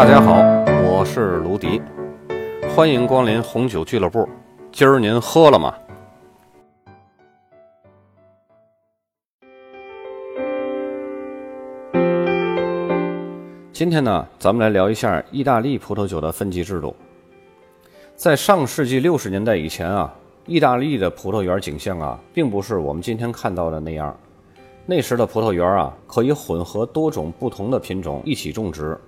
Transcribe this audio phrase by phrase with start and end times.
[0.00, 0.40] 大家好，
[0.82, 1.82] 我是卢迪，
[2.74, 4.26] 欢迎光临红酒俱乐部。
[4.72, 5.74] 今儿您喝了吗？
[13.74, 16.96] 今天呢，咱们来聊一下意大利葡萄酒的分级制度。
[18.16, 20.14] 在上世纪六十年代以前啊，
[20.46, 24.16] 意大利的葡萄园景象啊，并不是我们今天看到的那样。
[24.86, 28.98] 那时的葡萄园啊，可以混合多种不同的品种一起种植。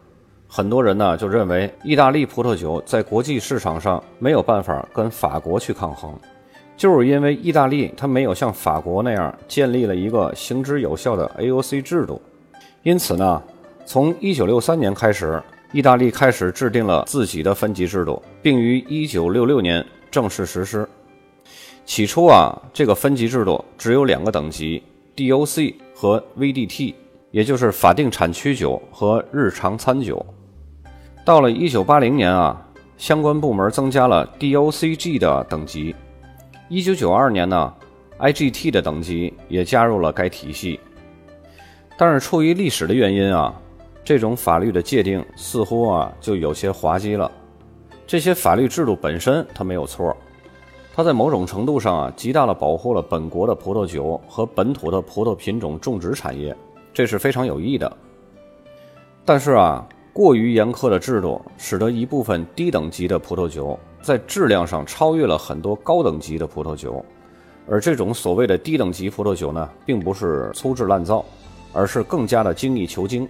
[0.54, 6.14] 很多人呢就认为意大利葡萄酒在国际市场上没有办法跟法国去抗衡，
[6.76, 12.20] 就是因为意大利它没有像法国那样建立了一个行之有效的 AOC 制度。
[12.82, 13.42] 因此呢，
[13.86, 15.42] 从1963年开始，
[15.72, 20.86] 意大利开始制定了自己的分级制度，并于1966年正式实施。
[21.86, 24.82] 起初啊，这个分级制度只有两个等级。
[25.16, 26.92] DOC 和 VDT，
[27.30, 30.22] 也就是法定产区酒和日常餐酒。
[31.24, 32.60] 到了1980年啊，
[32.96, 35.94] 相关部门增加了 DOCG 的等级。
[36.68, 37.72] 1992年呢
[38.18, 40.80] ，IGT 的等级也加入了该体系。
[41.96, 43.54] 但是出于历史的原因啊，
[44.02, 47.30] 这种法律的界定似乎啊就有些滑稽了。
[48.04, 50.16] 这些法律制度本身它没有错。
[50.94, 56.54] 它在某种程度上啊，极大地保护了本国的葡萄酒和本土的葡萄品种种植产业，
[56.92, 57.96] 这是非常有益的。
[59.24, 67.02] 但是啊，过于严苛的制度使得一部分低等级的葡萄酒在质量上超越了很多高等级的葡萄酒，
[67.66, 71.24] 而这种所谓的低等级葡萄酒呢，并不是粗制滥造，
[71.72, 73.26] 而是更加的精益求精。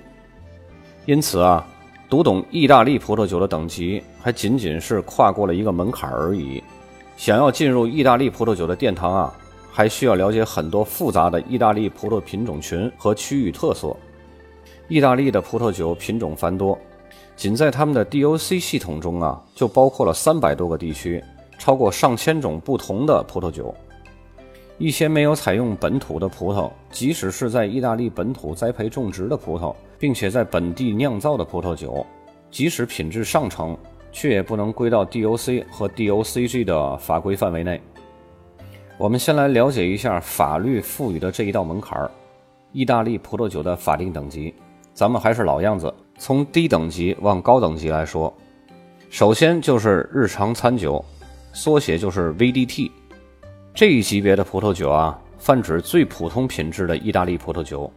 [1.05, 1.65] 因此啊，
[2.09, 6.63] 读懂意大利葡萄酒的等级，还仅仅是跨过了一个门槛而已。
[7.17, 9.33] 想要进入意大利葡萄酒的殿堂啊，
[9.71, 13.95] 还需要了解很多复杂的意大利葡萄品种群和区域特色。
[14.93, 16.79] 意大利的葡萄酒品种繁多，
[17.35, 21.25] 仅在他们的 DOC 系统中啊，就包括了三百多个地区，
[21.59, 23.75] 超过上千种不同的葡萄酒。
[24.77, 32.05] 一些没有采用本土的葡萄，即使是在意大利本土栽培种植的葡萄，并且在本地酿造的葡萄酒，
[32.51, 33.75] 即使品质上乘。
[34.15, 37.81] 却也不能归到 DOC 和 DOCG 的法规范围内。
[38.99, 42.11] 我们先来了解一下法律赋予的这一道门槛儿——
[42.73, 44.55] 意大利葡萄酒的法定等级。
[44.95, 48.33] 咱们还是老样子，从低等级往高等级来说。
[49.09, 51.05] 首先就是日常餐酒，
[51.53, 52.91] 缩写就是 VDT。
[53.75, 57.91] 这一级别的葡萄酒啊，泛指最普通品质的意大利葡萄酒，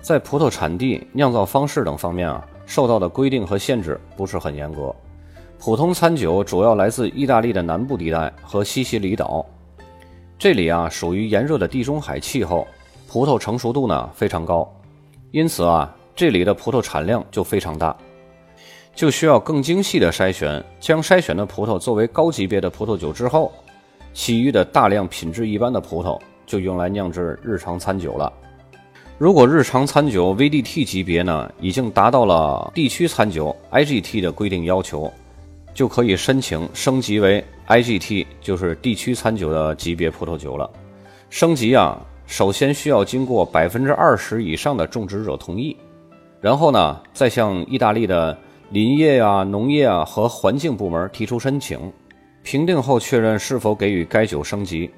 [0.00, 4.94] 在葡萄产地、酿造方式等方面啊，受到的规定和限制不是很严格。
[5.58, 9.44] 普通餐酒主要来自意大利的南部地带和西西里岛，
[10.38, 12.66] 这里啊属于炎热的地中海气候，
[13.08, 14.70] 葡萄成熟度呢非常高，
[15.30, 17.96] 因此啊这里的葡萄产量就非常大，
[18.94, 23.52] 就需要更精细的筛选，将筛选的葡萄作为高级别的葡萄酒之后，
[24.12, 28.32] 其余的大量品质一般的葡萄就用来酿制日常餐酒了。
[29.18, 35.12] 如果日常餐酒 VDT 级别呢已经达到了地区餐酒 IGT 的规定要求。
[35.74, 40.70] 就可以申请升级为 IGT，就是地区餐酒的级别葡萄酒了。
[41.30, 45.76] 升级啊，首先需要经过百分之二十以上的种植者同意，
[46.44, 48.38] 然后呢，再向意大利的
[48.68, 51.90] 林业啊、农业啊和环境部门提出申请，
[52.42, 54.90] 评定后确认是否给予该酒升级。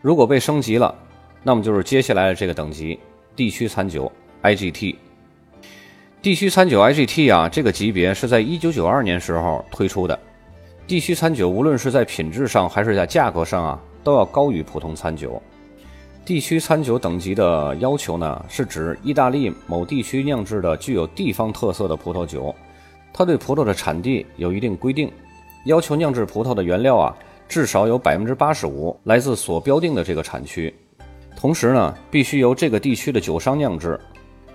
[0.00, 0.94] 如果被升级了，
[1.42, 2.98] 那么就是接下来的这个等级——
[3.36, 4.10] 地区餐酒
[4.42, 4.96] IGT。
[6.22, 10.18] 地区餐酒 IGT 啊，这个级别是在一九九二年时候推出的。
[10.86, 15.38] 地区餐酒无论是在品质上还是在价格上啊，都要高于普通餐酒。
[16.24, 22.54] 地区餐酒等级的要求呢，是指意大利某地区酿制的具有地方特色的葡萄酒，
[23.12, 25.12] 它对葡萄的产地有一定规定，
[25.66, 27.14] 要求酿制葡萄的原料啊，
[27.46, 30.74] 至少有百分之八十五来自所标定的这个产区，
[31.36, 34.00] 同时呢，必须由这个地区的酒商酿制。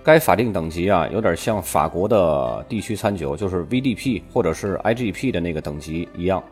[0.02, 6.42] 该法定等级啊，有点像法国的地区餐酒，就是 VDP 或者是 IGP 的那个等级一样。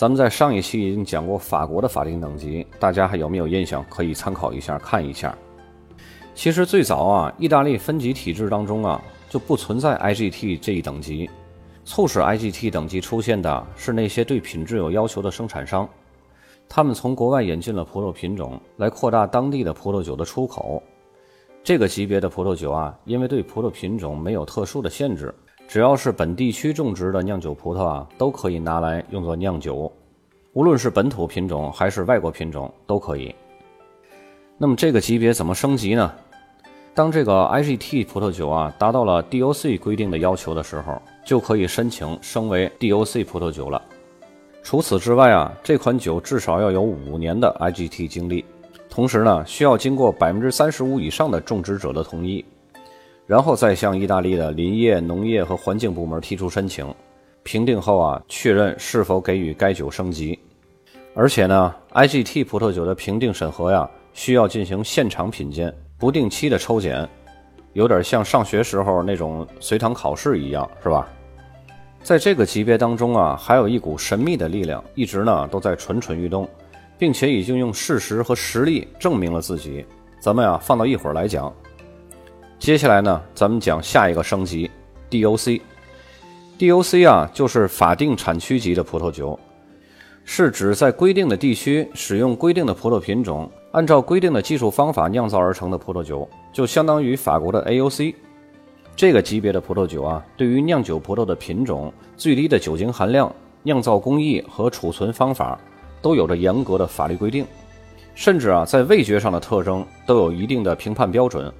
[0.00, 3.84] 咱们在上一期已经讲过法国的法定等级，大家还有没有印象？
[3.90, 5.36] 可以参考一下看一下。
[6.34, 8.98] 其实最早啊，意大利分级体制当中啊，
[9.28, 11.28] 就不存在 IGT 这一等级。
[11.84, 15.86] 促使 IGT 等级出现的是那些对品质有要求的生产商，
[16.66, 20.82] 他们从国外引进了葡萄品种，来扩大当地的葡萄酒的出口。
[21.62, 25.34] 这个级别的葡萄酒啊，因为对葡萄品种没有特殊的限制，
[25.70, 29.92] 只要是本地区种植的酿酒葡萄啊，都可以拿来用作酿酒，
[30.52, 33.32] 无论是本土品种还是外国品种都可以。
[34.58, 36.12] 那么这个级别怎么升级呢？
[36.92, 43.80] 当这个 IGT 葡萄酒啊达到了 DOC 规定的要求的时候，就可以申请升为 DOC 葡萄酒了。
[44.64, 48.44] 除此之外啊，这款酒至少要有五年的 IGT 经历，
[48.88, 52.44] 同时呢，需要经过百分之三十五以上的种植者的同意，
[53.30, 56.84] 然后再向意大利的林业、农业和环境部门提出申请，
[57.44, 60.36] 评定后啊，确认是否给予该酒升级。
[61.14, 67.08] 而且呢，IGT 葡萄酒的评定审核呀，需要进行现场品鉴，不定期的抽检，
[67.72, 71.08] 有点像上学时候那种随堂考试一样，是吧？
[72.02, 76.48] 在这个级别当中啊，还有一股神秘的力量，一直呢都在蠢蠢欲动，
[76.98, 79.86] 并且已经用事实和实力证明了自己。
[80.18, 81.54] 咱们呀，放到一会儿来讲。
[82.60, 84.70] 接下来呢，咱们讲下一个升级
[85.08, 85.62] ，DOC。
[86.58, 89.36] DOC 啊，就是法定产区级的葡萄酒。
[90.26, 98.14] 是指在规定的地区使用规定的葡萄品种，按照规定的技术方法酿造而成的葡萄酒，就相当于法国的 AOC。
[98.94, 105.58] 这个级别的葡萄酒啊，对于酿酒葡萄的品种、最低的酒精含量、酿造工艺和储存方法，
[106.02, 107.46] 都有着严格的法律规定，
[108.14, 111.50] 甚至啊，在味觉上的特征都有一定的评判标准。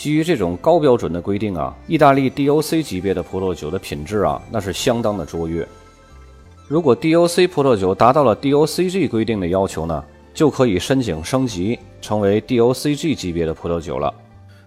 [0.00, 5.68] 基于这种高标准的规定啊，意大利 DOC 级别的葡萄酒的品质啊，那是相当的卓越。
[6.68, 10.02] 如果 DOC 葡萄酒达到了 DOCG 规定的要求呢，
[10.32, 14.10] 就可以申请升级成为 DOCG 级别的葡萄酒了。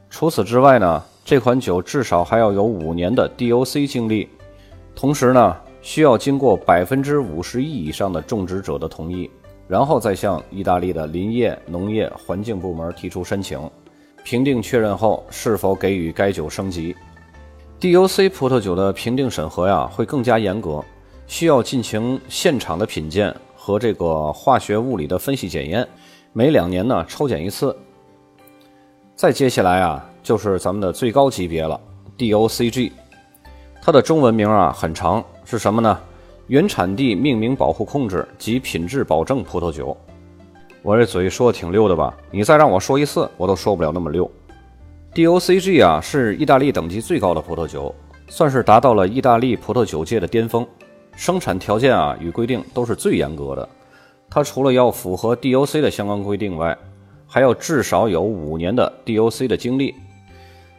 [0.08, 4.30] 除此之外呢，这款酒至少还要有五年的 DOC 经历，
[4.96, 9.28] 同时呢，需要经过百分之五十一以上的种植者的同意，
[9.68, 13.60] 然后再向意大利的林业、农业、环境部门提出申请，
[14.24, 16.96] 评定确认后是否给予该酒升级。
[17.80, 20.84] DOC 葡萄酒的评定审核呀，会更加严格。
[21.26, 25.88] 需要进行现场的品鉴和这个化学物理的分析检验，
[26.32, 27.76] 每两年呢抽检一次。
[29.16, 31.80] 再接下来啊，就是咱们的最高级别了
[32.18, 32.92] ，DOCG，
[33.82, 36.00] 它的中文名啊很长，是什么呢？
[36.48, 39.96] 原产地命名保护控制及品质保证葡萄酒。
[40.84, 42.14] 我这嘴说的挺溜的吧？
[42.30, 44.30] 你再让我说一次，我都说不了那么溜。
[45.16, 47.96] DOCG 啊，是意大利等级最高的葡萄酒，
[48.28, 50.68] 算是达到了意大利葡萄酒界的巅峰。
[51.16, 53.70] 生产条件啊与规定都是最严格的，
[54.30, 56.78] 它除了要符合 DOC 的相关规定外，
[57.26, 59.96] 还要至少有五年的 DOC 的经历。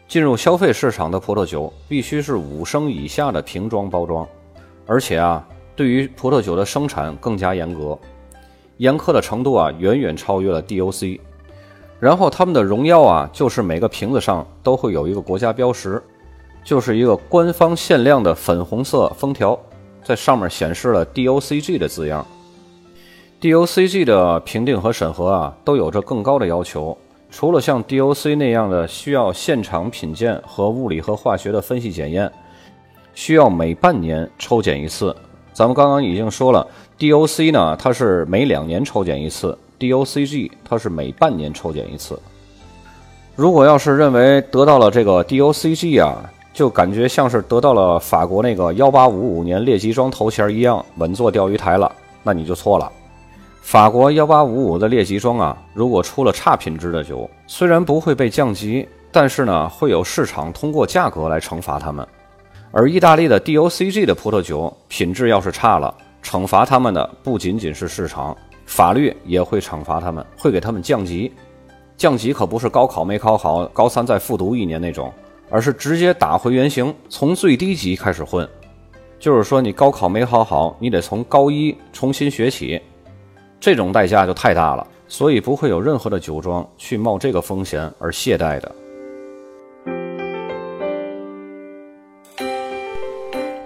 [0.07, 4.29] 进入消费市场的葡萄酒必须是五升以下的瓶装包装，
[4.87, 5.43] 而且啊，
[5.75, 7.99] 对于葡萄酒的生产更加严格，
[8.79, 11.21] 严苛的程度啊远远超越了 DOC。
[12.01, 16.03] 然后他们的荣耀啊，就是每个瓶子上都会有一个国家标识，
[16.65, 19.59] 就是一个官方限量的粉红色封条。
[20.03, 22.27] 在上面显示了 DOCG 的字样。
[23.41, 26.97] DOCG 的评定和审核啊，都有着更高的要求。
[27.31, 32.31] 除了像 DOC 那样的需要现场品鉴和物理和化学的分析检验，
[33.15, 35.15] 需要每半年抽检一次。
[35.55, 36.67] 咱们刚刚已经说了
[36.99, 42.19] ，DOC 呢，它是每两年抽检一次；DOCG 它是每半年抽检一次。
[43.37, 51.91] 如果要是认为得到了这个 DOCG 啊，就感觉像是得到了法国那个幺八五五年列级庄头衔一样，稳坐钓鱼台了，
[52.25, 52.91] 那你就错了。
[53.63, 62.05] 法国幺八五五的列级庄啊，如果出了差品质的酒，虽然不会被降级，但是呢，会有市场通过价格来惩罚他们。
[62.77, 71.33] 而意大利的 DOCG 的葡萄酒品质要是差了，惩罚他们的不仅仅是市场，法律也会惩罚他们，会给他们降级。
[71.97, 75.13] 降级可不是高考没考好，高三再复读一年那种。
[75.51, 78.49] 而是直接打回原形，从最低级开始混，
[79.21, 82.81] 就是说你高考没考好，你得从高一重新学起，
[83.61, 88.75] 这种代价就太大了，所以不会有任何的酒庄去冒这个风险而懈怠的。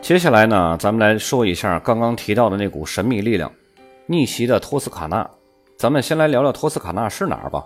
[0.08, 3.52] 接下来呢，咱们来说一下刚刚提到的那股神秘力量——
[4.08, 5.28] 逆袭的托斯卡纳。
[5.76, 7.62] 咱们先来聊聊托斯卡纳是哪儿吧，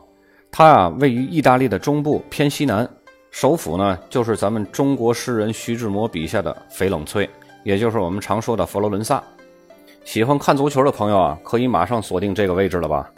[0.50, 2.84] 它啊位于意大利的中部偏西南。
[3.30, 7.30] 首府呢，就是咱们中国诗人徐志摩笔下的翡冷翠，
[7.62, 9.22] 也就是我们常说的佛罗伦萨。
[10.02, 13.08] 喜欢看足球的朋友啊，可以马上锁定这个位置了吧？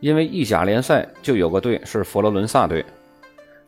[0.00, 2.84] 因为意甲联赛就有个队是佛罗伦萨队。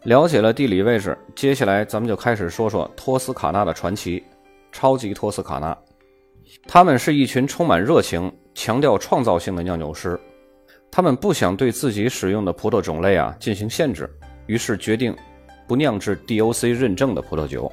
[0.02, 4.22] 了解了地理位置，接下来咱们就开始说说托斯卡纳的传奇——
[4.76, 5.74] 超级托斯卡纳。
[6.68, 10.20] 他们是一群充满热情、强调创造性的酿酒师。
[10.90, 14.06] 他们不想对自己使用的葡萄种类啊进行限制，
[14.44, 15.16] 于是决定。
[15.66, 17.72] 不酿制 DOC 认证的葡萄酒，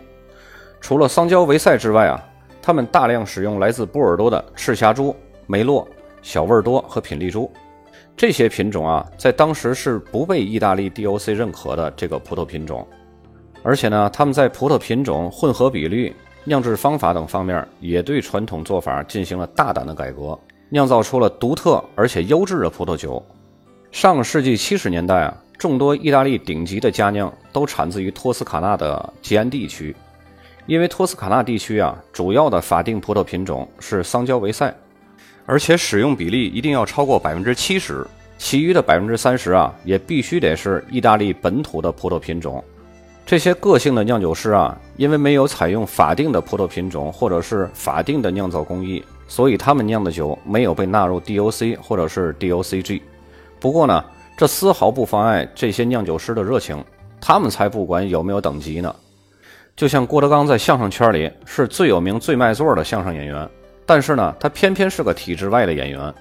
[0.79, 2.23] 除了桑娇维塞之外啊，
[2.61, 5.13] 他们大量使用来自波尔多的赤霞珠、
[5.45, 5.85] 梅洛、
[6.21, 7.51] 小味多和品丽珠
[8.15, 12.87] 这些品种啊，在当时是不被意大利 DOC 认可的这个葡萄品种。
[13.61, 16.13] 而且呢，他们在葡萄品种混合比率、
[16.45, 20.37] 酿制方法等方面也对传统做法进行了大胆的改革，
[20.69, 23.25] 酿造出了独特而且优质的葡萄酒。
[23.91, 29.95] 上世纪七十年代啊，众多意大利顶级的佳酿都产自于托斯卡纳的吉安地区，
[30.65, 34.75] 因为托斯卡纳地区啊，主要的法定葡萄品种是桑娇维塞，
[35.45, 38.05] 而且使用比例一定要超过百分之七十，
[38.37, 42.61] 其余的百分之三十啊，也必须得是意大利本土的葡萄品种。
[43.25, 53.01] 这些个性的酿酒师啊，因为没有采用法定的葡萄品种或者是法定的酿造工艺，所以他们酿的酒没有被纳入 DOC 或者是 DOCG。
[53.61, 54.03] 不过呢，
[54.35, 56.83] 这丝毫不妨碍这些酿酒师的热情，
[57.21, 58.93] 他们才不管有没有等级呢。
[59.75, 63.49] 就像郭德纲在相声圈里是最有名、最卖座的相声演员，
[63.85, 66.13] 但是呢，他偏偏是个体制外的演员，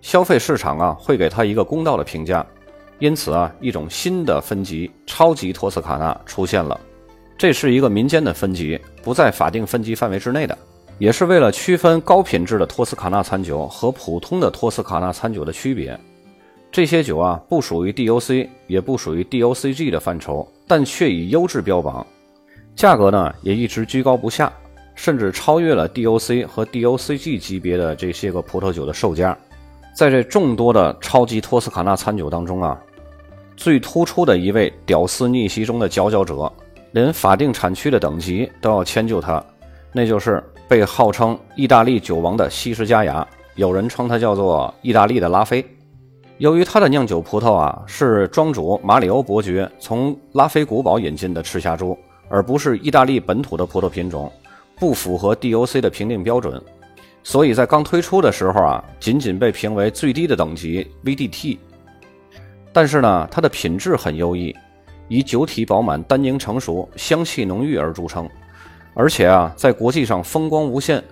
[0.00, 2.44] 消费市场啊会给他一个公道的评价。
[2.98, 6.78] 因此啊，一种新的分级——超级托斯卡纳出现了。
[7.36, 10.58] 这是一个民间的分级，不在法定分级范围之内的，
[10.98, 15.98] 也是为了区分高品质的托斯卡纳餐酒和普通的托斯卡纳餐酒的区别。
[16.72, 22.04] 这些酒啊，不属于 DOC，也不属于 DOCG 的范畴，但却以优质标榜，
[22.74, 24.52] 价格呢也一直居高不下，
[24.96, 29.38] 甚至超越了 DOC 和 DOCG 级别的这些个葡萄酒的售价。
[29.94, 32.78] 在这众多的超级托斯卡纳餐酒当中啊，
[33.58, 36.50] 最突出的一位屌丝逆袭中的佼佼者，
[36.92, 39.44] 连法定产区的等级都要迁就他，
[39.92, 45.64] 那就是被号称意大利酒王的西施佳雅，有人称他叫做意大利的拉菲。
[46.36, 51.98] 由于它的酿酒葡萄啊是庄主马里欧伯爵从拉菲古堡引进的赤霞珠，
[52.28, 54.30] 而不是意大利本土的葡萄品种，
[54.76, 56.62] 不符合 DOC 的评定标准，
[57.24, 61.58] 所以在刚推出的时候啊，仅仅被评为最低的等级 VDT。
[62.78, 64.54] 但是呢，它的品质很优异，
[65.08, 68.30] 以酒体饱满、单宁成熟、香气浓郁而著称，
[68.94, 71.02] 而且啊，在国际上风光无限。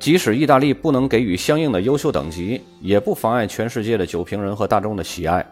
[0.00, 5.46] 即使意大利不能给予相应的优秀等级，也不妨碍全世界的酒评人和大众的喜爱。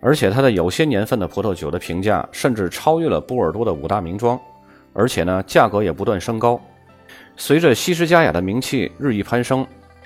[0.00, 4.36] 而且它的有些年份的葡萄酒的评价甚至超越了波尔多的五大名庄，
[4.92, 6.60] 而且呢价格也不断升高。
[7.36, 9.64] 随着西施佳雅的名气日益攀升，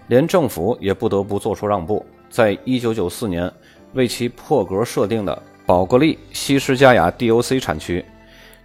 [0.08, 3.50] 连政府也不得不做出让步，在一九九四年
[3.94, 8.04] 为其破格设定的宝格丽西施佳雅 DOC 产区，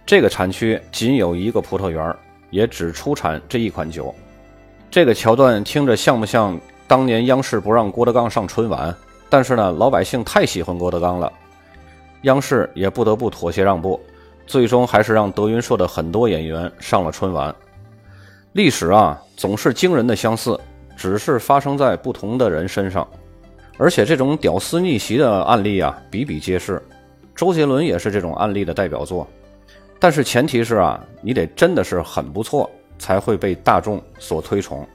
[0.04, 2.14] 这个产区仅有一个葡萄园，
[2.50, 4.14] 也只出产这一款酒。
[4.90, 8.94] 这个桥段听着像不像当年央视不让郭德纲上春晚？
[9.28, 11.32] 但是呢，老百姓太喜欢郭德纲了，
[12.22, 13.98] 央视也不得不妥协让步，
[14.46, 17.54] 最终还是让德云社的很多演员上了春晚。
[18.52, 20.58] 历史啊，总是惊人的相似，
[20.96, 23.06] 只是发生在不同的人身上。
[23.80, 26.80] 而且这种屌丝逆袭的案例啊，比比皆是。
[27.34, 29.26] 周杰伦也是这种案例的代表作。
[29.98, 32.70] 但是前提是啊，你得真的是很不错。
[33.00, 34.86] 才会被大众所推崇。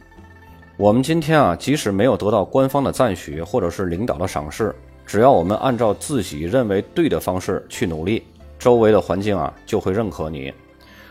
[0.77, 4.71] 我们今天啊，即使没有得到官方的赞许或者是领导的赏识，
[5.07, 8.21] 只要我们按照自己认为对的方式去努力，
[8.59, 10.53] 周围的环境啊就会认可你。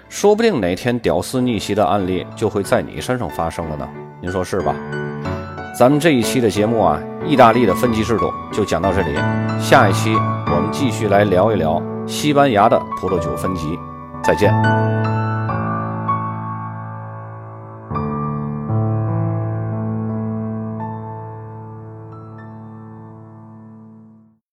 [0.08, 3.88] 说不定哪天屌丝逆袭的案例就会在你身上发生了呢？
[4.22, 4.76] 您说是吧？
[5.76, 9.12] 咱们这一期的节目啊，意大利的分级制度就讲到这里。
[9.58, 10.14] 下一期
[10.46, 13.78] 我们继续来聊一聊西班牙的葡萄酒分级。
[14.22, 15.13] 再见。